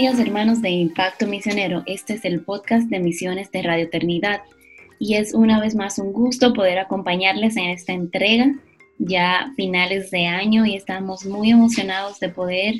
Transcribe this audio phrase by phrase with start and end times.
[0.00, 4.40] Días hermanos de Impacto Misionero, este es el podcast de misiones de Radio Eternidad
[4.98, 8.50] y es una vez más un gusto poder acompañarles en esta entrega
[8.98, 12.76] ya finales de año y estamos muy emocionados de poder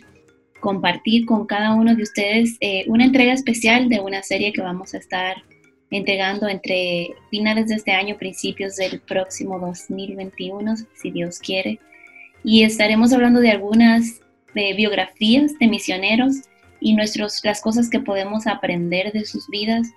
[0.60, 4.94] compartir con cada uno de ustedes eh, una entrega especial de una serie que vamos
[4.94, 5.36] a estar
[5.90, 11.80] entregando entre finales de este año, principios del próximo 2021, si Dios quiere.
[12.42, 14.22] Y estaremos hablando de algunas
[14.54, 16.36] biografías de misioneros
[16.80, 19.88] y nuestros, las cosas que podemos aprender de sus vidas,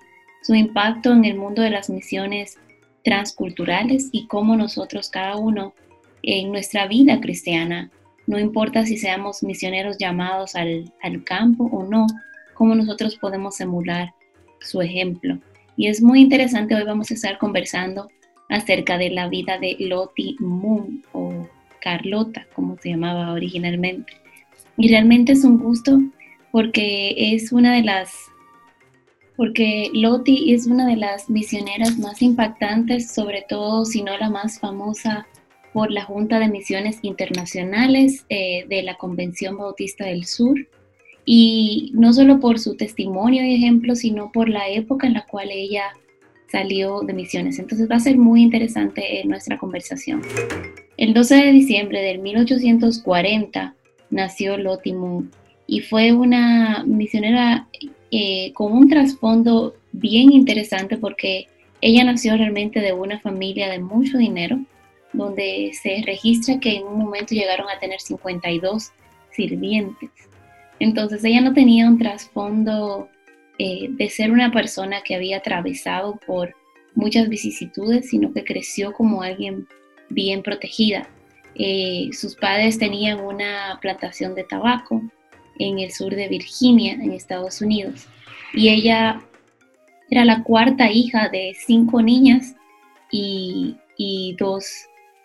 [0.42, 2.58] su impacto en el mundo de las misiones
[3.04, 5.74] transculturales y cómo nosotros cada uno
[6.22, 7.90] en nuestra vida cristiana,
[8.26, 12.06] no importa si seamos misioneros llamados al, al campo o no,
[12.54, 14.14] cómo nosotros podemos emular
[14.60, 15.38] su ejemplo.
[15.76, 18.08] Y es muy interesante, hoy vamos a estar conversando
[18.48, 21.48] acerca de la vida de Lottie Moon o
[21.80, 24.14] Carlota, como se llamaba originalmente.
[24.76, 26.00] Y realmente es un gusto
[26.54, 28.30] porque es una de las,
[29.36, 34.60] porque Loti es una de las misioneras más impactantes, sobre todo, si no la más
[34.60, 35.26] famosa,
[35.72, 40.68] por la Junta de Misiones Internacionales eh, de la Convención Bautista del Sur.
[41.24, 45.50] Y no solo por su testimonio y ejemplo, sino por la época en la cual
[45.50, 45.86] ella
[46.52, 47.58] salió de misiones.
[47.58, 50.22] Entonces va a ser muy interesante eh, nuestra conversación.
[50.98, 53.74] El 12 de diciembre del 1840
[54.10, 55.32] nació Lottie Moon
[55.66, 57.66] y fue una misionera
[58.10, 61.48] eh, con un trasfondo bien interesante porque
[61.80, 64.58] ella nació realmente de una familia de mucho dinero,
[65.12, 68.92] donde se registra que en un momento llegaron a tener 52
[69.32, 70.10] sirvientes.
[70.80, 73.08] Entonces ella no tenía un trasfondo
[73.58, 76.54] eh, de ser una persona que había atravesado por
[76.94, 79.66] muchas vicisitudes, sino que creció como alguien
[80.08, 81.08] bien protegida.
[81.54, 85.02] Eh, sus padres tenían una plantación de tabaco,
[85.58, 88.06] en el sur de Virginia, en Estados Unidos.
[88.52, 89.20] Y ella
[90.10, 92.54] era la cuarta hija de cinco niñas
[93.10, 93.76] y,
[94.38, 94.66] dos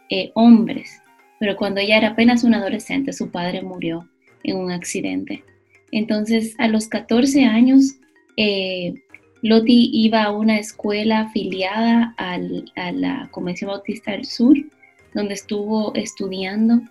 [0.10, 1.02] eh, hombres.
[1.40, 4.08] Pero cuando ella era apenas una adolescente, su padre murió
[4.44, 5.44] en un accidente.
[5.92, 7.96] Entonces, a los 14 años,
[8.38, 8.94] eh,
[9.42, 14.58] Lottie iba a una escuela afiliada a la Convención Bautista del Sur,
[15.14, 16.82] donde estuvo estudiando.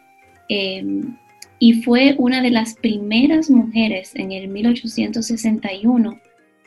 [0.48, 1.16] Em,
[1.58, 6.20] y fue una de las primeras mujeres en el 1861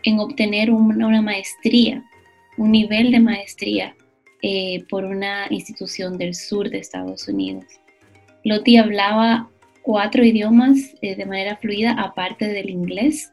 [0.03, 2.03] en obtener una, maestría,
[2.57, 3.95] un nivel de maestría
[4.41, 7.65] eh, por una institución del sur de Estados Unidos.
[8.43, 9.49] Lottie hablaba
[9.83, 13.31] cuatro idiomas eh, de manera fluida, aparte del inglés.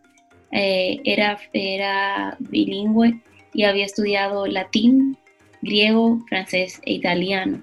[0.52, 3.20] Eh, era, era bilingüe
[3.52, 5.16] y había estudiado latín,
[5.62, 7.62] griego, francés e italiano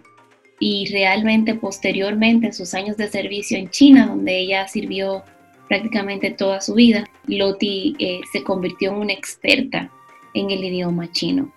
[0.60, 5.24] y realmente posteriormente en sus años de servicio en China, donde ella sirvió
[5.68, 9.90] prácticamente toda su vida, Loti eh, se convirtió en una experta
[10.34, 11.52] en el idioma chino.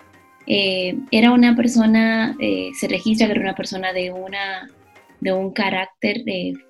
[0.47, 4.69] Eh, era una persona, eh, se registra que era una persona de, una,
[5.19, 6.23] de un carácter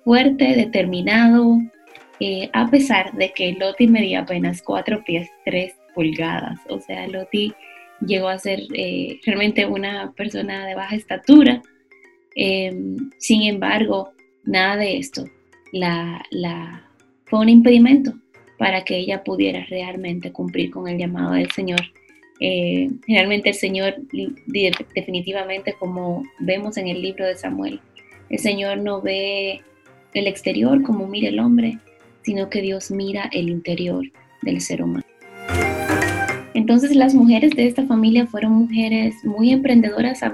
[0.04, 1.58] fuerte, determinado,
[2.52, 6.60] a pesar de que Loti medía apenas 4 pies 3 pulgadas.
[6.68, 7.54] O sea, Loti
[8.06, 8.60] llegó a ser
[9.24, 11.62] realmente una persona de baja estatura,
[12.42, 14.12] Em, sin embargo,
[14.44, 15.26] nada de esto
[15.72, 16.24] la,
[17.26, 18.14] fue un impedimento
[18.58, 21.80] para que ella pudiera realmente cumplir con el llamado del Señor.
[22.40, 23.96] Eh, realmente el Señor,
[24.94, 27.78] definitivamente como vemos en el libro de Samuel,
[28.30, 29.60] el Señor no ve
[30.14, 31.76] el exterior como mira el hombre,
[32.22, 34.06] sino que Dios mira el interior
[34.40, 35.04] del ser humano.
[36.60, 40.30] Entonces las mujeres de esta familia fueron mujeres muy emprendedoras a,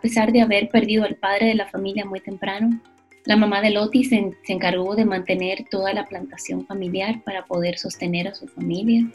[0.00, 2.80] pesar de haber perdido al padre de la familia muy temprano.
[3.24, 8.28] La mamá de Loti se, encargó de mantener toda la plantación familiar para poder sostener
[8.28, 9.10] a su familia.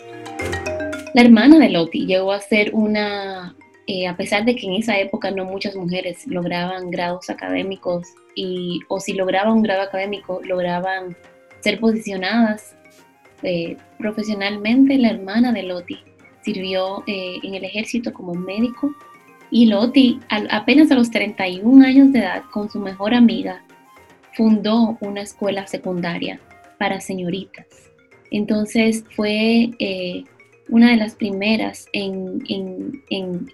[1.13, 3.56] La hermana de Loti llegó a ser una,
[3.88, 8.81] eh, a pesar de que en esa época no muchas mujeres lograban grados académicos y,
[8.89, 11.15] o si lograban un grado académico, lograban
[11.62, 12.75] ser posicionadas
[13.42, 16.11] eh, profesionalmente, la hermana de Loti
[16.43, 18.93] sirvió eh, en el ejército como médico
[19.51, 23.61] y Loti, apenas a los 31 años de edad, con su mejor amiga,
[24.33, 26.39] fundó una escuela secundaria
[26.79, 27.65] para señoritas.
[28.31, 30.23] Entonces fue eh,
[30.69, 32.41] una de las primeras en,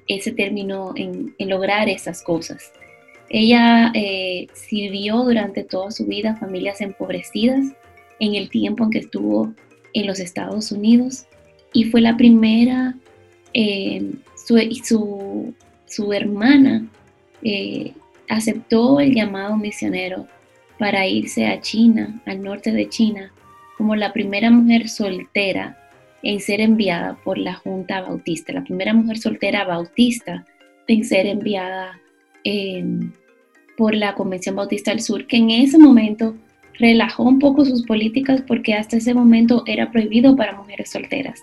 [0.07, 2.71] ese término, en, lograr esas cosas.
[3.29, 7.65] Ella eh, sirvió durante toda su vida a familias empobrecidas
[8.19, 9.51] en el tiempo en que estuvo
[9.93, 11.25] en los Estados Unidos
[11.77, 12.95] y fue la primera,
[13.53, 15.53] eh, su,
[15.85, 16.87] su, hermana
[17.43, 17.93] eh,
[18.27, 20.25] aceptó el llamado misionero
[20.79, 23.31] para irse a China, al norte de China,
[23.77, 25.77] como la primera mujer soltera
[26.23, 30.47] en ser enviada por la Junta Bautista, la primera mujer soltera bautista
[30.87, 31.99] en ser enviada
[32.43, 33.11] em,
[33.77, 36.35] por la Convención Bautista del Sur, que en ese momento
[36.79, 41.39] relajó un poco sus políticas porque hasta ese momento era prohibido para mujeres solteras.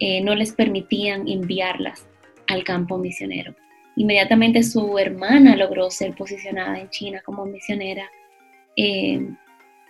[0.00, 2.06] Eh, no les permitían enviarlas
[2.48, 3.54] al campo misionero.
[3.96, 8.10] Inmediatamente su hermana logró ser posicionada en China como misionera.
[8.76, 9.36] Em,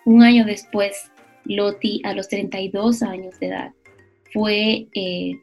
[0.05, 1.11] un año después,
[1.45, 3.73] Loti, a los 32 años de edad,
[4.33, 5.41] fue, eh,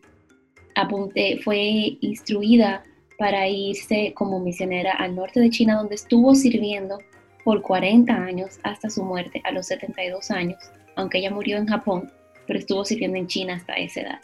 [1.43, 2.83] fue instruida
[3.17, 6.99] para irse como misionera al norte de China, donde estuvo sirviendo
[7.43, 10.59] por 40 años hasta su muerte a los 72 años,
[10.95, 12.11] aunque ella murió en Japón,
[12.45, 14.19] pero estuvo sirviendo en China hasta esa edad.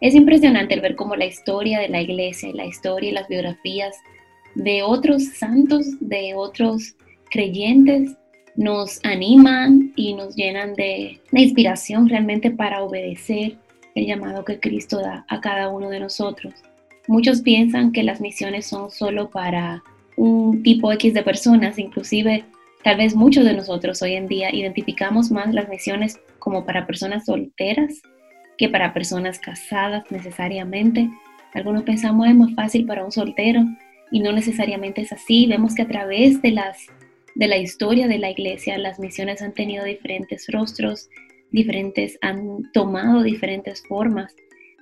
[0.00, 3.28] Es impresionante el ver cómo la historia de la iglesia y la historia y las
[3.28, 3.96] biografías
[4.54, 6.94] de otros santos, de otros
[7.30, 8.12] creyentes,
[8.54, 13.56] nos animan y nos llenan de, de inspiración realmente para obedecer
[13.94, 16.54] el llamado que Cristo da a cada uno de nosotros.
[17.06, 19.82] Muchos piensan que las misiones son solo para
[20.16, 22.44] un tipo X de personas, inclusive
[22.84, 27.24] tal vez muchos de nosotros hoy en día identificamos más las misiones como para personas
[27.24, 28.02] solteras
[28.58, 31.08] que para personas casadas necesariamente.
[31.54, 33.64] Algunos pensamos es más fácil para un soltero
[34.10, 35.46] y no necesariamente es así.
[35.46, 36.86] Vemos que a través de, las,
[37.34, 41.08] de la historia de la iglesia las misiones han tenido diferentes rostros,
[41.50, 44.34] diferentes, han tomado diferentes formas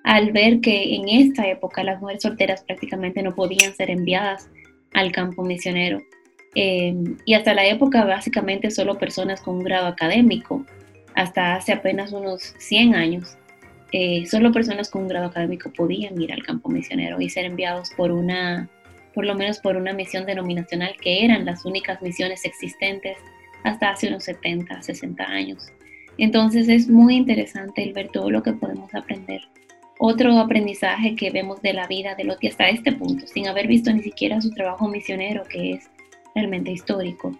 [0.02, 4.48] al ver que en esta época las mujeres solteras prácticamente no podían ser enviadas
[4.94, 6.00] al campo misionero.
[6.54, 6.94] Eh,
[7.24, 10.64] y hasta la época básicamente solo personas con un grado académico,
[11.14, 13.36] hasta hace apenas unos 100 años,
[13.92, 17.90] eh, solo personas con un grado académico podían ir al campo misionero y ser enviados
[17.96, 18.68] por una,
[19.14, 23.16] por lo menos por una misión denominacional, que eran las únicas misiones existentes
[23.64, 25.66] hasta hace unos 70, 60 años.
[26.18, 29.42] Entonces es muy interesante el ver todo lo que podemos aprender.
[29.98, 33.92] Otro aprendizaje que vemos de la vida de Loti hasta este punto, sin haber visto
[33.92, 35.90] ni siquiera su trabajo misionero, que es
[36.34, 37.36] realmente histórico.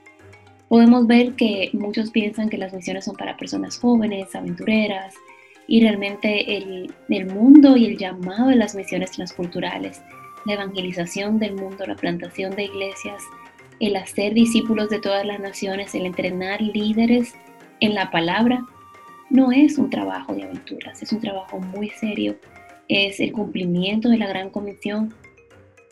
[0.68, 5.14] Podemos ver que muchos piensan que las misiones son para personas jóvenes, aventureras,
[5.68, 10.02] y realmente el, el mundo y el llamado de las misiones transculturales,
[10.44, 13.22] la evangelización del mundo, la plantación de iglesias,
[13.80, 17.34] el hacer discípulos de todas las naciones, el entrenar líderes
[17.80, 18.64] en la palabra
[19.28, 22.36] no es un trabajo de aventuras, es un trabajo muy serio,
[22.88, 25.12] es el cumplimiento de la gran comisión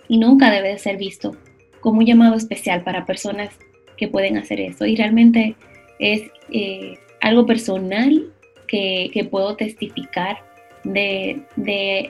[0.08, 1.36] y nunca debe de ser visto
[1.80, 3.50] como un llamado especial para personas
[3.96, 4.86] que pueden hacer eso.
[4.86, 5.56] Y realmente
[5.98, 8.32] es eh, algo personal
[8.66, 10.38] que, puedo testificar
[10.84, 11.42] de,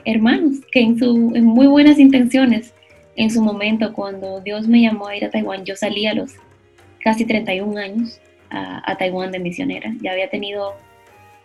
[0.05, 2.73] hermanos que en, su, en muy buenas intenciones
[3.15, 6.33] en su momento cuando Dios me llamó a ir a Taiwán, yo salí a los
[7.01, 8.19] casi 31 años
[8.49, 9.93] a, Taiwán de misionera.
[10.01, 10.73] Ya había tenido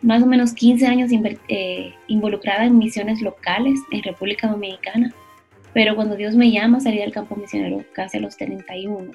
[0.01, 1.11] más o menos 15 años
[1.49, 5.13] eh, involucrada en misiones locales en República Dominicana.
[5.73, 9.13] Pero cuando Dios me llama a salir del campo misionero casi a los 31,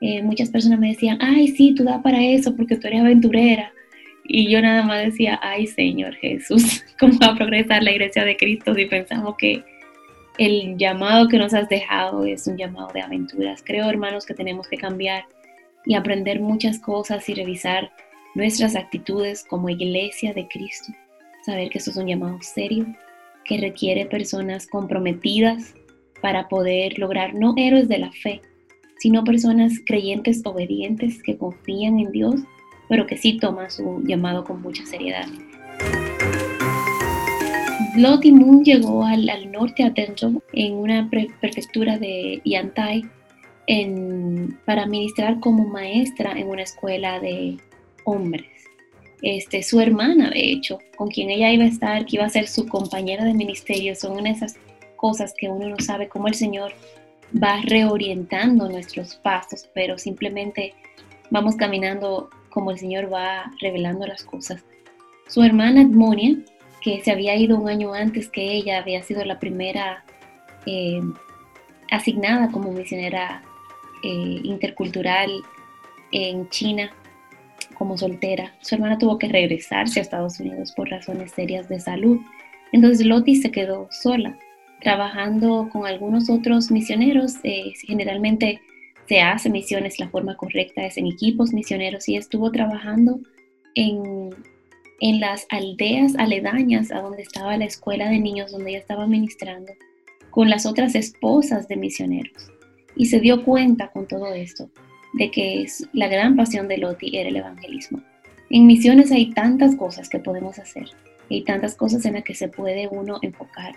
[0.00, 3.72] eh, muchas personas me decían, ay, sí, tú da para eso porque tú eres aventurera.
[4.24, 8.36] Y yo nada más decía, ay, Señor Jesús, ¿cómo va a progresar la iglesia de
[8.36, 9.62] Cristo si pensamos que
[10.38, 13.62] el llamado que nos has dejado es un llamado de aventuras?
[13.64, 15.24] Creo, hermanos, que tenemos que cambiar
[15.84, 17.90] y aprender muchas cosas y revisar
[18.34, 20.92] nuestras actitudes como iglesia de Cristo.
[21.44, 22.86] Saber que esto es un llamado serio
[23.44, 25.74] que requiere personas comprometidas
[26.22, 28.40] para poder lograr no héroes de la fe,
[28.98, 32.40] sino personas creyentes obedientes que confían en Dios,
[32.94, 35.26] pero que sí toman su llamado con mucha seriedad.
[37.96, 39.92] Lottie Moon llegó al, norte a
[40.52, 43.04] en una prefectura de Yantai
[44.64, 47.56] para ministrar como maestra en una escuela de
[48.04, 48.46] hombres.
[49.22, 52.46] Este, su hermana, de hecho, con quien ella iba a estar, que iba a ser
[52.46, 54.54] su compañera de ministerio, son una de esas
[54.94, 56.72] cosas que uno no sabe cómo el Señor
[57.42, 60.74] va reorientando nuestros pasos, pero simplemente
[61.30, 64.64] vamos caminando como el Señor va revelando las cosas.
[65.26, 66.36] Su hermana Edmonia,
[66.80, 70.04] que se había ido un año antes que ella, había sido la primera
[70.64, 71.02] eh,
[71.90, 73.42] asignada como misionera
[74.04, 75.32] eh, intercultural
[76.12, 76.92] en China
[77.74, 78.54] como soltera.
[78.60, 82.20] Su hermana tuvo que regresarse a Estados Unidos por razones serias de salud.
[82.70, 84.38] Entonces Loti se quedó sola,
[84.80, 87.34] trabajando con algunos otros misioneros.
[87.42, 88.60] Eh, generalmente
[89.08, 93.20] se hace misiones, la forma correcta es en equipos misioneros y estuvo trabajando
[93.74, 94.30] en,
[95.00, 99.72] en las aldeas aledañas a donde estaba la escuela de niños, donde ella estaba ministrando,
[100.30, 102.50] con las otras esposas de misioneros.
[102.96, 104.70] Y se dio cuenta con todo esto
[105.14, 108.02] de que la gran pasión de Loti era el evangelismo.
[108.50, 110.88] En misiones hay tantas cosas que podemos hacer,
[111.30, 113.74] hay tantas cosas en las que se puede uno enfocar,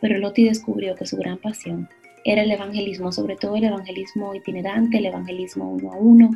[0.00, 1.88] pero Loti descubrió que su gran pasión
[2.24, 6.30] era el evangelismo, sobre todo el evangelismo itinerante, el evangelismo uno a uno.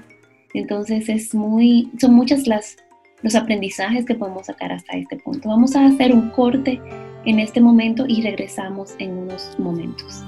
[0.55, 2.77] Entonces es muy, son muchas las
[3.25, 5.49] los aprendizajes que podemos sacar hasta este punto.
[5.49, 6.79] Vamos a hacer un corte
[7.25, 10.23] en este momento y regresamos en unos momentos.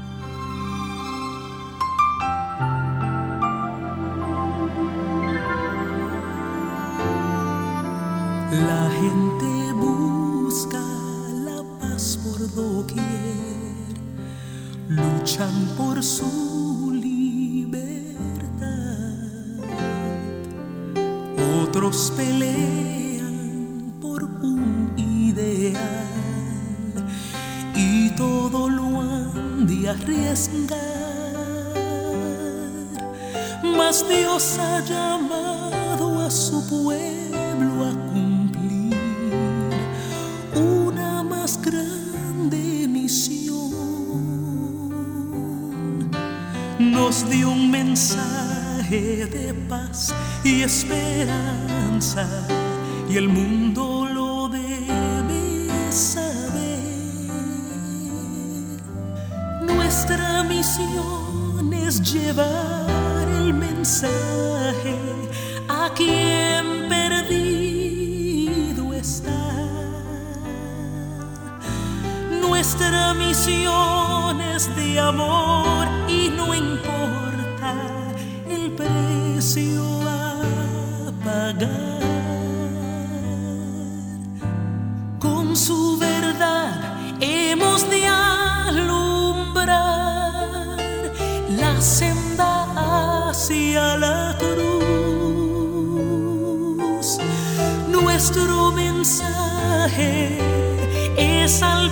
[8.51, 9.66] La gente
[15.77, 17.85] por su libertad.
[21.63, 25.77] Otros pelean por un ideal
[27.75, 30.81] y todo lo han de arriesgar.
[33.63, 37.26] Mas Dios ha llamado a su pueblo
[50.47, 52.25] y esperanza
[53.09, 56.79] y el mundo lo debe saber.
[59.63, 64.95] Nuestra misión es llevar el mensaje
[65.69, 68.15] a quien perdido
[68.95, 69.67] está.
[72.41, 77.75] Nuestra misión es de amor y no importa
[78.49, 80.06] el precio
[85.21, 89.73] Con su verdad hemos de alumbrar
[91.49, 94.67] la senda hacia la cruz.
[97.93, 100.39] Nuestro mensaje
[101.17, 101.86] es al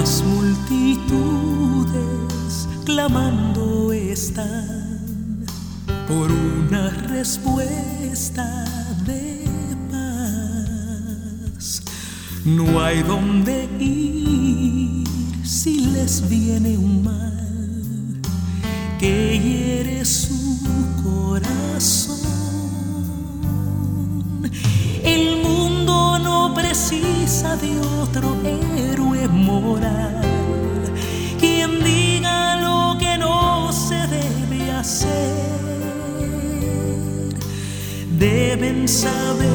[0.00, 1.04] Las multitudes
[2.86, 5.44] clamando están
[6.08, 8.64] por una respuesta
[9.04, 9.44] de
[9.90, 11.82] paz.
[12.46, 15.06] No hay donde ir
[15.44, 18.22] si les viene un mal
[18.98, 19.34] que
[27.30, 30.20] de otro héroe moral,
[31.38, 35.38] quien diga lo que no se debe hacer.
[38.18, 39.46] Deben saber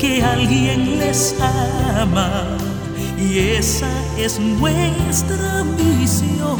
[0.00, 2.58] que alguien les ama
[3.16, 6.58] y esa es nuestra misión.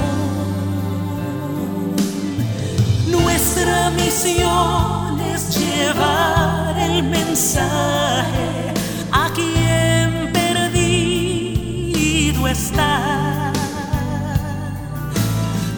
[3.09, 8.70] Nuestra misión es llevar el mensaje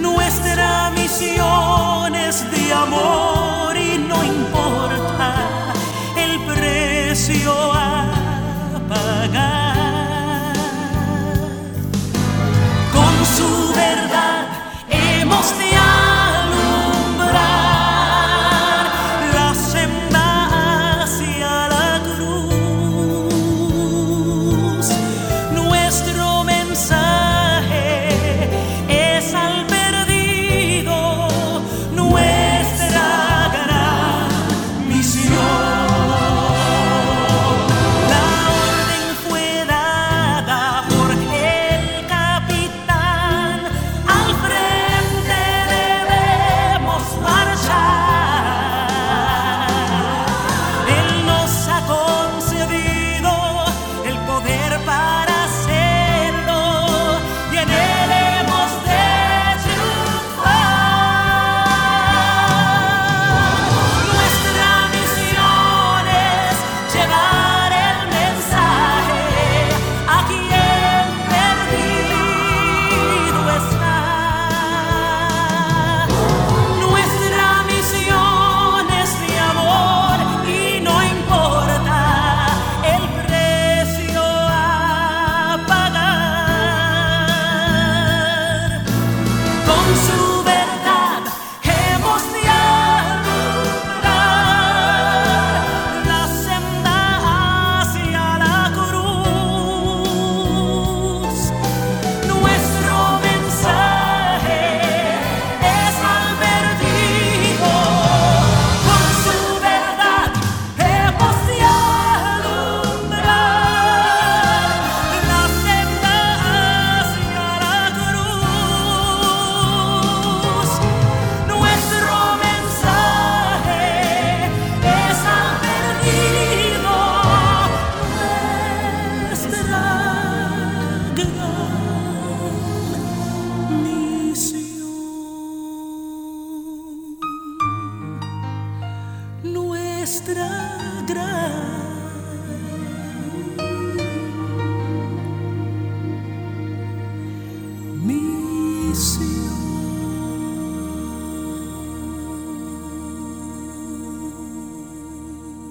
[0.00, 5.74] Nuestra misión es de amor y no importa
[6.16, 7.71] el precio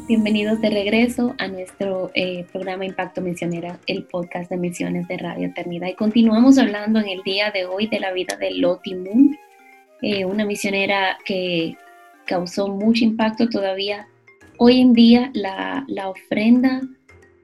[0.08, 5.50] Bienvenidos de regreso a nuestro eh, programa Impacto Misionera, el podcast de misiones de Radio
[5.50, 5.90] Eternidad.
[5.90, 9.38] Y continuamos hablando en el día de hoy de la vida de Lottie Moon,
[10.01, 11.78] eh, una misionera que
[12.25, 14.08] causó mucho impacto todavía.
[14.58, 16.82] Hoy en día la, la ofrenda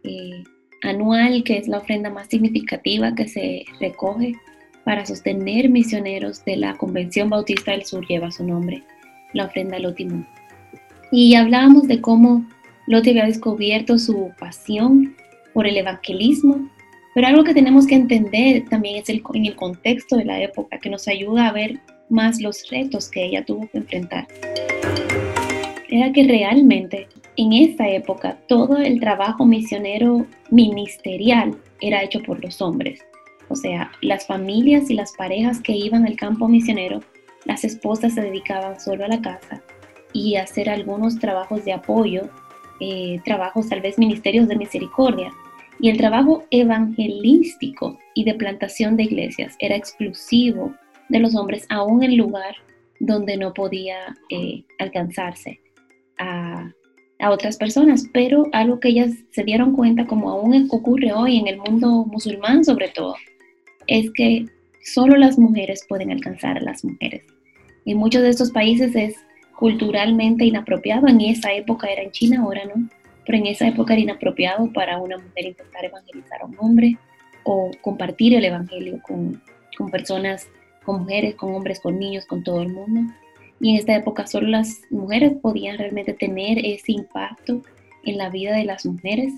[0.04, 0.44] eh,
[0.82, 4.34] anual, que es la ofrenda más significativa que se recoge
[4.88, 8.84] para sostener misioneros de la Convención Bautista del Sur, lleva su nombre,
[9.34, 10.26] la ofrenda Lottie Moon.
[11.12, 12.46] Y hablábamos de cómo
[12.86, 15.14] Lotte había descubierto su pasión
[15.54, 16.70] por el evangelismo,
[17.14, 20.80] pero algo que tenemos que entender también es el, en el contexto de la época
[20.80, 24.26] que nos ayuda a ver más los retos que ella tuvo que enfrentar.
[25.90, 32.62] Era que realmente en esa época todo el trabajo misionero ministerial era hecho por los
[32.62, 33.02] hombres.
[33.62, 37.02] Sea, las familias y las parejas que iban al campo misionero,
[37.46, 39.62] las esposas se dedicaban solo a la casa
[40.14, 42.30] y hacer algunos trabajos de apoyo
[42.80, 45.32] eh, trabajos, tal vez ministerios de misericordia.
[45.80, 50.74] Y el trabajo evangelístico y de plantación de iglesias era exclusivo
[51.10, 52.56] de los hombres, aún en lugar
[53.00, 55.60] donde no podía eh, alcanzarse
[56.20, 56.72] a,
[57.20, 58.06] a, otras personas.
[58.14, 62.64] Pero algo que ellas se dieron cuenta, como aún ocurre hoy en el mundo musulmán
[62.64, 63.16] sobre todo,
[63.88, 64.46] es que
[64.84, 67.24] solo las mujeres pueden alcanzar a las mujeres.
[67.86, 69.16] En muchos de estos países es
[69.58, 71.08] culturalmente inapropiado.
[71.08, 72.90] En esa época era en China, ahora no,
[73.26, 76.98] pero en esa época era inapropiado para una mujer intentar evangelizar a un hombre
[77.44, 79.42] o compartir el evangelio con,
[79.78, 80.48] con personas,
[80.84, 83.14] con mujeres, con hombres, con niños, con todo el mundo.
[83.60, 87.62] Y en esta época solo las mujeres podían realmente tener ese impacto
[88.04, 89.34] en la vida de las mujeres.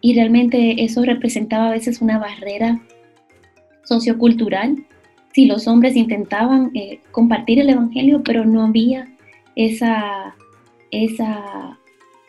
[0.00, 2.80] Y realmente eso representaba a veces una barrera
[3.84, 4.84] sociocultural.
[5.32, 9.08] Si los hombres intentaban eh, compartir el Evangelio, pero no había
[9.56, 10.34] esa,
[10.90, 11.78] esa,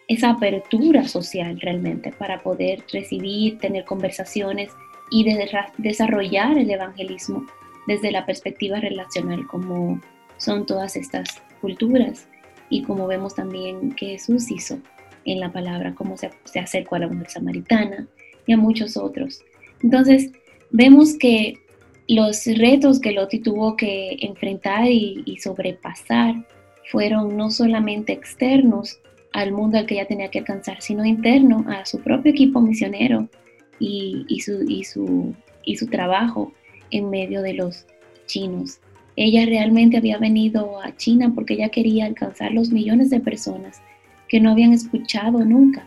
[0.08, 4.72] esa apertura social realmente para poder recibir, tener conversaciones
[5.10, 5.26] y
[5.78, 7.46] desarrollar el evangelismo
[7.86, 10.00] desde la perspectiva relacional como
[10.38, 12.28] son todas estas culturas
[12.70, 14.80] y como vemos también que Jesús hizo
[15.26, 18.08] en la palabra, cómo se, se acercó a la mujer samaritana
[18.48, 19.44] y a muchos otros.
[19.84, 20.32] Entonces,
[20.72, 21.58] vemos que
[22.08, 26.36] los retos que Loti tuvo que enfrentar y, sobrepasar
[26.92, 29.00] fueron no solamente externos
[29.34, 33.30] al mundo al que ella tenía que alcanzar, sino interno a su propio equipo misionero
[33.80, 36.52] y, su, y su trabajo
[36.92, 37.86] en medio de los
[38.26, 38.80] chinos.
[39.16, 43.82] Ella realmente había venido a China porque ella quería alcanzar los millones de personas
[44.28, 45.86] que no habían escuchado nunca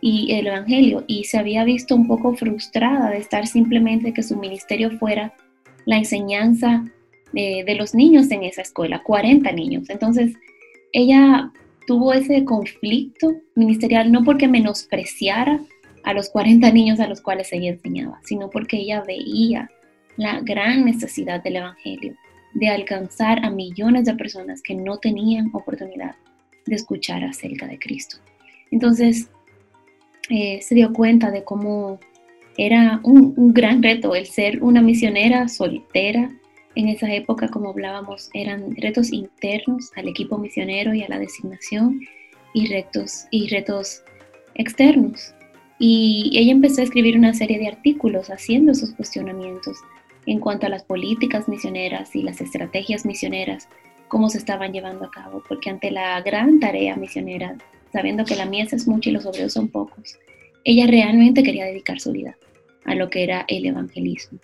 [0.00, 4.36] y el Evangelio y se había visto un poco frustrada de estar simplemente que su
[4.36, 5.34] ministerio fuera
[5.86, 6.84] la enseñanza
[7.32, 9.90] de, los niños en esa escuela, 40 niños.
[9.90, 10.34] Entonces,
[10.92, 11.52] ella
[11.86, 15.60] tuvo ese conflicto ministerial no porque menospreciara
[16.04, 19.70] a los 40 niños a los cuales ella enseñaba, sino porque ella veía
[20.16, 22.14] la gran necesidad del Evangelio
[22.54, 26.16] de alcanzar a millones de personas que no tenían oportunidad
[26.66, 28.18] de escuchar acerca de Cristo.
[28.70, 29.30] Entonces,
[30.28, 31.98] eh, se dio cuenta de cómo
[32.56, 36.30] era un, gran reto el ser una misionera soltera
[36.74, 42.00] en esa época, como hablábamos, eran retos internos al equipo misionero y a la designación
[42.54, 44.02] y retos, y retos
[44.54, 45.34] externos.
[45.78, 49.78] Y ella empezó a escribir una serie de artículos haciendo esos cuestionamientos
[50.26, 53.68] en cuanto a las políticas misioneras y las estrategias misioneras,
[54.08, 57.56] cómo se estaban llevando a cabo, porque ante la gran tarea misionera,
[57.92, 60.18] sabiendo que la mies es mucha y los obreros son pocos,
[60.64, 62.36] ella realmente quería dedicar su vida
[62.84, 64.38] a lo que era el evangelismo.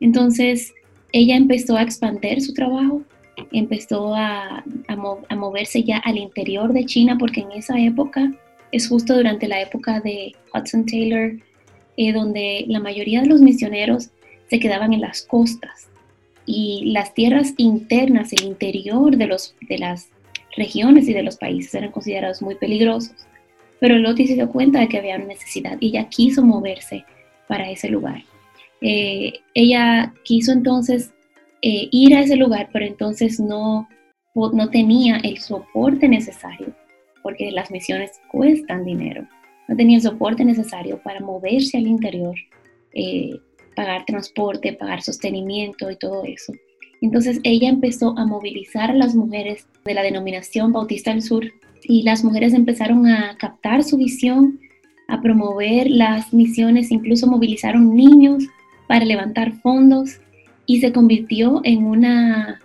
[0.00, 0.72] Entonces,
[1.12, 3.02] ella empezó a expandir su trabajo,
[3.52, 4.64] empezó a,
[5.36, 8.32] moverse ya al interior de China, porque en esa época
[8.72, 11.32] es justo durante la época de Hudson Taylor,
[11.96, 14.10] eh, donde la mayoría de los misioneros
[14.48, 15.88] se quedaban en las costas
[16.46, 20.08] y las tierras internas, el interior de, los, de las
[20.56, 23.14] regiones y de los países eran considerados muy peligrosos.
[23.80, 27.04] Pero Loti se dio cuenta de que había una necesidad y ella quiso moverse
[27.48, 28.22] para ese lugar.
[28.80, 31.12] Eh, ella quiso entonces
[31.62, 33.88] eh, ir a ese lugar, pero entonces no,
[34.34, 36.74] no tenía el soporte necesario,
[37.22, 39.26] porque las misiones cuestan dinero.
[39.68, 42.34] No tenía el soporte necesario para moverse al interior,
[42.92, 43.38] eh,
[43.74, 46.52] pagar transporte, pagar sostenimiento y todo eso.
[47.00, 52.04] Entonces ella empezó a movilizar a las mujeres de la denominación Bautista del Sur y
[52.04, 54.58] las mujeres empezaron a captar su visión,
[55.08, 58.44] a promover las misiones, incluso movilizaron niños
[58.88, 60.20] para levantar fondos
[60.64, 62.62] y se convirtió en una,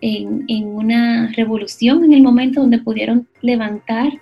[0.00, 4.12] en, una revolución en el momento donde pudieron levantar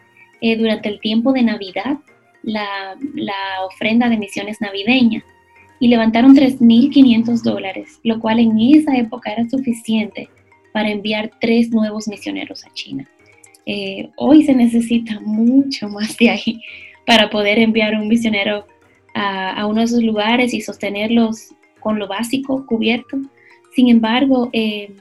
[0.41, 1.99] eh, durante el tiempo de Navidad
[2.43, 5.23] la, la ofrenda de misiones navideña
[5.81, 10.31] y levantaron 3.500 dólares, lo cual en esa época era suficiente
[10.79, 13.05] para enviar tres nuevos misioneros a China.
[13.67, 16.63] Eh, hoy se necesita mucho más de ahí
[17.05, 18.65] para poder enviar un misionero
[19.13, 23.19] a, uno de esos lugares y sostenerlos con lo básico cubierto.
[23.75, 24.95] Sin embargo, eh,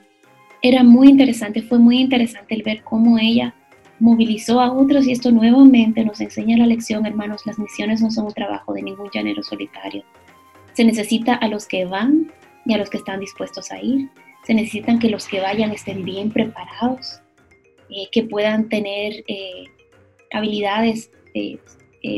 [0.63, 3.53] era muy interesante, fue muy interesante el ver cómo ella
[3.99, 8.25] movilizó a otros y esto nuevamente nos enseña la lección, hermanos, las misiones no son
[8.25, 10.03] un trabajo de ningún llanero solitario.
[10.73, 12.31] Se necesita a los que van
[12.65, 14.09] y a los que están dispuestos a ir.
[14.47, 17.19] Se necesitan que los que vayan estén bien preparados,
[17.89, 19.65] eh, que puedan tener eh,
[20.31, 21.57] habilidades eh,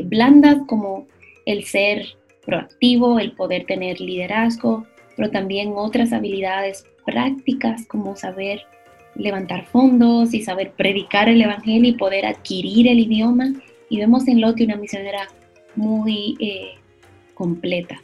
[0.03, 1.07] blandas como
[1.47, 2.05] el ser
[2.45, 4.85] proactivo, el poder tener liderazgo,
[5.17, 8.61] pero también otras habilidades prácticas como saber
[9.15, 13.53] levantar fondos y saber predicar el evangelio y poder adquirir el idioma.
[13.89, 15.27] Y vemos en Loti una misionera
[15.75, 16.37] muy
[17.33, 17.99] completa.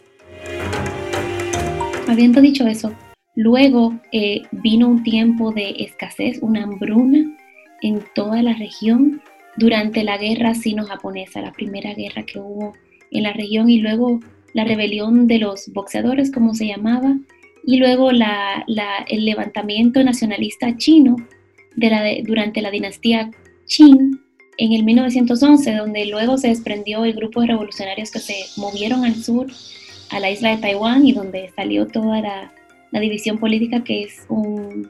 [2.07, 2.91] Habiendo dicho eso,
[3.35, 3.93] luego
[4.51, 7.37] vino un tiempo de escasez, una hambruna
[7.81, 9.21] en toda la región
[9.57, 12.73] durante la guerra sino-japonesa, la primera guerra que hubo
[13.11, 14.19] en la región y luego
[14.53, 17.17] la rebelión de los boxeadores, como se llamaba,
[17.65, 21.17] y luego el levantamiento nacionalista chino
[22.23, 23.31] durante la dinastía
[23.67, 24.19] Qing
[24.57, 29.15] en el 1911, donde luego se desprendió el grupo de revolucionarios que se movieron al
[29.15, 29.47] sur,
[30.11, 32.53] a la isla de Taiwán, y donde salió toda la,
[32.99, 34.89] división política, que es un,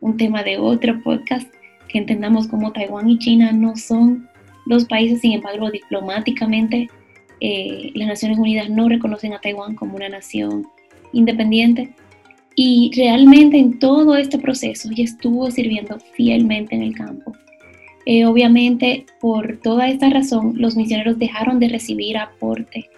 [0.00, 1.52] un tema de otro podcast
[1.88, 4.28] que entendamos como Taiwán y China no son
[4.66, 6.88] dos países, sin embargo, diplomáticamente
[7.40, 10.66] eh, las Naciones Unidas no reconocen a Taiwán como una nación
[11.12, 11.90] independiente.
[12.54, 17.32] Y realmente en todo este proceso ella estuvo sirviendo fielmente en el campo.
[18.06, 22.90] Eh, obviamente, por toda esta razón, los misioneros dejaron de recibir aporte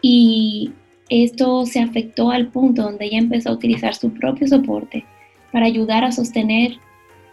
[0.00, 0.70] y
[1.08, 5.04] esto se afectó al punto donde ella empezó a utilizar su propio soporte
[5.52, 6.78] para ayudar a sostener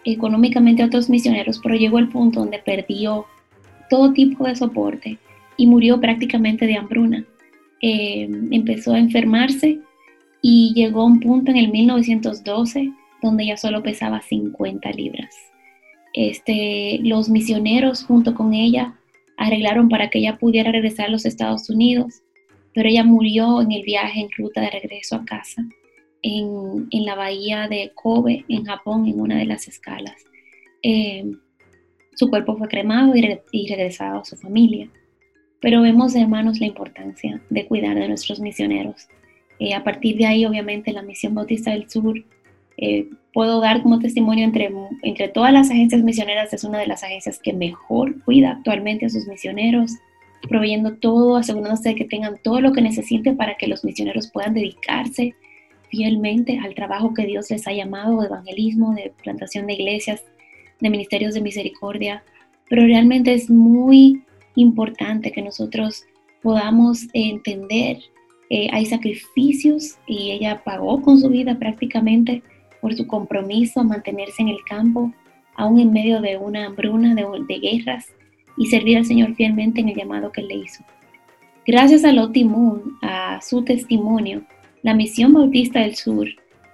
[0.06, 3.26] económicamente a otros misioneros, pero llegó al punto donde perdió
[3.90, 5.18] todo tipo de soporte
[5.58, 7.26] y murió prácticamente de hambruna.
[7.82, 9.80] Eh, empezó a enfermarse
[10.42, 15.36] y llegó a un punto en el 1912 donde ya solo pesaba 50 libras.
[16.14, 18.96] Este, los misioneros junto con ella
[19.38, 22.22] arreglaron para que ella pudiera regresar a los Estados Unidos,
[22.76, 25.66] pero ella murió en el viaje en ruta de regreso a casa
[26.22, 30.26] en, la bahía de Kobe, en Japón, en una de las escalas.
[30.84, 31.32] Eh,
[32.16, 34.90] su cuerpo fue cremado y, regresado a su familia.
[35.62, 39.08] Pero vemos, hermanos, la importancia de cuidar de nuestros misioneros.
[39.60, 42.24] Eh, a partir de ahí, obviamente, la Misión Bautista del Sur,
[42.78, 44.70] eh, puedo dar como testimonio entre,
[45.04, 49.10] entre todas las agencias misioneras, es una de las agencias que mejor cuida actualmente a
[49.10, 49.92] sus misioneros,
[50.48, 54.54] proveyendo todo, asegurándose de que tengan todo lo que necesiten para que los misioneros puedan
[54.54, 55.36] dedicarse
[55.90, 60.24] fielmente al trabajo que Dios les ha llamado de evangelismo, de plantación de iglesias,
[60.80, 62.24] de ministerios de misericordia,
[62.70, 64.24] pero realmente es muy
[64.56, 66.04] importante que nosotros
[66.42, 68.00] podamos entender,
[68.50, 72.44] eh, hay sacrificios y ella pagó con su vida prácticamente
[72.82, 75.12] por su compromiso a mantenerse en el campo,
[75.56, 78.06] aún en medio de una hambruna de, de guerras,
[78.58, 80.84] y servir al Señor fielmente en el llamado que le hizo.
[81.66, 84.44] Gracias a Lottie Moon, a su testimonio,
[84.84, 86.28] la Misión Bautista del Sur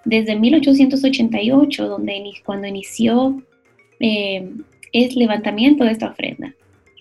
[0.03, 3.41] desde 1888, donde cuando inició
[3.99, 4.49] eh,
[4.93, 6.53] el levantamiento de esta ofrenda.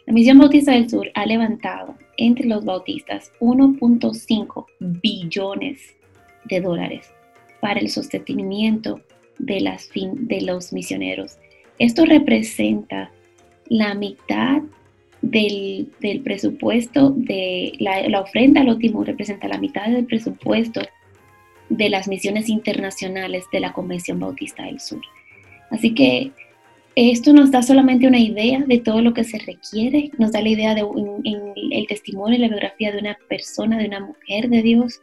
[0.06, 5.96] La Misión Bautista del Sur ha levantado entre los bautistas 1.5 billones
[6.44, 7.10] de dólares
[7.60, 9.00] para el sostenimiento
[9.38, 11.38] de, las de los misioneros.
[11.78, 13.10] Esto representa
[13.70, 14.60] la mitad
[15.22, 15.90] del,
[16.22, 20.82] presupuesto de la, la ofrenda al último representa la mitad del presupuesto
[21.70, 25.00] de las misiones internacionales de la Convención Bautista del Sur.
[25.70, 26.32] Así que
[26.96, 30.48] esto nos da solamente una idea de todo lo que se requiere, nos da la
[30.48, 35.00] idea de el testimonio y la biografía de una persona, de una mujer de Dios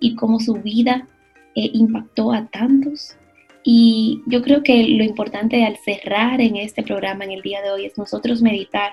[0.00, 1.06] y cómo su vida
[1.54, 3.16] eh, impactó a tantos.
[3.64, 7.70] Y yo creo que lo importante al cerrar en este programa en el día de
[7.70, 8.92] hoy es nosotros meditar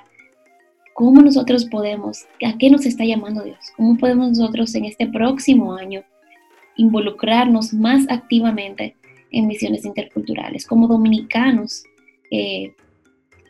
[0.94, 5.76] cómo nosotros podemos, a qué nos está llamando Dios, cómo podemos nosotros en este próximo
[5.76, 6.04] año
[6.76, 8.96] involucrarnos más activamente
[9.32, 10.66] en misiones interculturales.
[10.66, 11.84] Como dominicanos,
[12.32, 12.74] eh,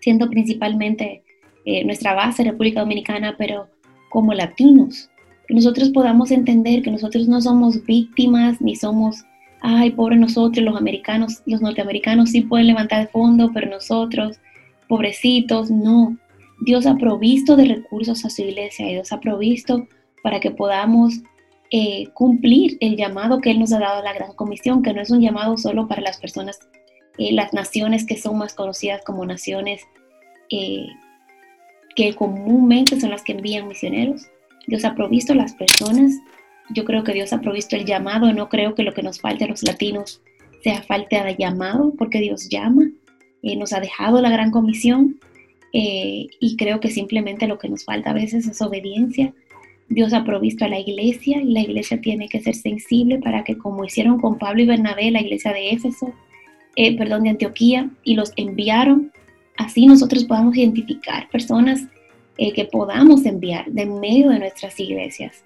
[0.01, 1.23] siendo principalmente
[1.65, 3.67] eh, nuestra base República Dominicana, pero
[4.09, 5.09] como latinos,
[5.47, 9.23] que nosotros podamos entender que nosotros no somos víctimas ni somos,
[9.61, 14.39] ay, pobre nosotros, los americanos, los norteamericanos sí pueden levantar fondo, pero nosotros,
[14.87, 16.17] pobrecitos, no.
[16.61, 19.87] Dios ha provisto de recursos a su iglesia y Dios ha provisto
[20.23, 21.21] para que podamos
[21.71, 25.01] eh, cumplir el llamado que Él nos ha dado a la gran comisión, que no
[25.01, 26.59] es un llamado solo para las personas,
[27.17, 29.81] eh, las naciones que son más conocidas como naciones
[30.49, 30.87] eh,
[31.95, 34.21] que comúnmente son las que envían misioneros.
[34.67, 36.13] Dios ha provisto las personas.
[36.69, 38.31] Yo creo que Dios ha provisto el llamado.
[38.33, 40.21] No creo que lo que nos falte a los latinos
[40.63, 42.89] sea falta de llamado, porque Dios llama.
[43.41, 45.19] nos ha dejado la gran comisión.
[45.71, 49.33] y creo que simplemente lo que nos falta a veces es obediencia
[49.89, 53.57] Dios ha provisto a la iglesia y la iglesia tiene que ser sensible para que
[53.57, 56.13] como hicieron con Pablo y Bernabé, la iglesia de Éfeso,
[56.75, 59.11] eh, perdón, de Antioquía, y los enviaron,
[59.57, 61.87] así nosotros podamos identificar personas
[62.37, 65.43] eh, que podamos enviar de medio de nuestras iglesias,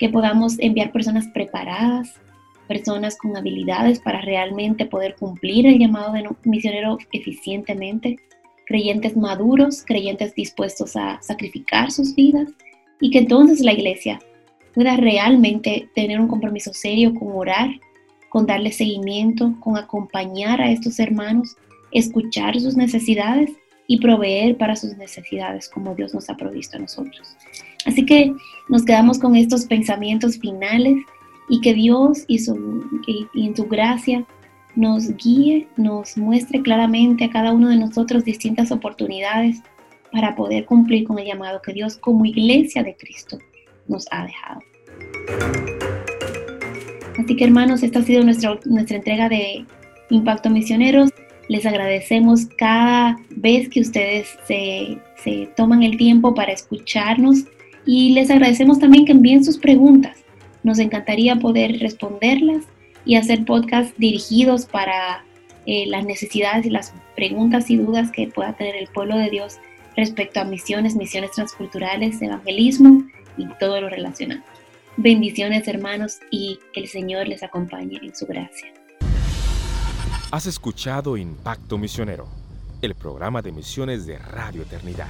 [0.00, 2.14] que podamos enviar personas preparadas,
[2.66, 8.16] personas con habilidades para realmente poder cumplir el llamado de misionero eficientemente,
[8.64, 12.48] creyentes maduros, creyentes dispuestos a sacrificar sus vidas
[12.98, 14.18] y que entonces la iglesia
[14.74, 17.68] pueda realmente tener un compromiso serio con orar,
[18.30, 21.58] con darle seguimiento, con acompañar a estos hermanos,
[21.92, 23.50] escuchar sus necesidades
[23.86, 27.36] y proveer para sus necesidades como Dios nos ha provisto a nosotros.
[27.86, 28.34] Así que
[28.68, 31.04] nos quedamos con estos pensamientos finales
[31.48, 32.84] y que Dios y, su,
[33.34, 34.24] y en su gracia
[34.76, 39.62] nos guíe, nos muestre claramente a cada uno de nosotros distintas oportunidades
[40.12, 43.38] para poder cumplir con el llamado que Dios como iglesia de Cristo
[43.88, 44.60] nos ha dejado.
[47.18, 49.64] Así que hermanos, esta ha sido nuestra, nuestra entrega de
[50.10, 51.10] Impacto Misioneros.
[51.48, 57.44] Les agradecemos cada vez que ustedes se, se toman el tiempo para escucharnos
[57.86, 60.18] y les agradecemos también que envíen sus preguntas.
[60.62, 62.64] Nos encantaría poder responderlas
[63.04, 65.24] y hacer podcasts dirigidos para
[65.66, 69.58] eh, las necesidades y las preguntas y dudas que pueda tener el pueblo de Dios
[69.96, 73.04] respecto a misiones, misiones transculturales, evangelismo
[73.36, 74.42] y todo lo relacionado.
[74.96, 78.72] Bendiciones hermanos y que el Señor les acompañe en su gracia.
[80.30, 82.28] Has escuchado Impacto Misionero,
[82.82, 85.08] el programa de misiones de Radio Eternidad.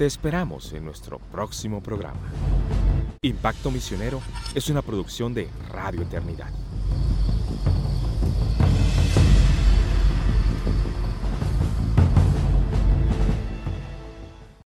[0.00, 2.16] Te esperamos en nuestro próximo programa.
[3.20, 4.22] Impacto Misionero
[4.54, 6.48] es una producción de Radio Eternidad.